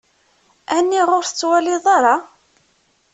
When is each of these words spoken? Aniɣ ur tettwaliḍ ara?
Aniɣ 0.75 1.07
ur 1.17 1.23
tettwaliḍ 1.25 1.85
ara? 1.97 2.15